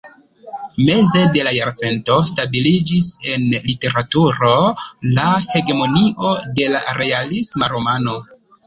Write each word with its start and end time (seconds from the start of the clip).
Meze 0.85 1.19
de 1.35 1.43
la 1.47 1.51
jarcento 1.57 2.15
stabiliĝis 2.31 3.11
en 3.35 3.45
literaturo 3.69 4.57
la 5.21 5.31
hegemonio 5.55 6.37
de 6.61 6.73
la 6.77 6.87
realisma 7.05 7.75
romano. 7.79 8.23